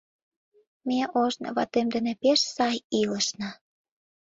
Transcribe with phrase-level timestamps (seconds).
[0.87, 3.49] Ме ожно ватем дене пеш сай илышна...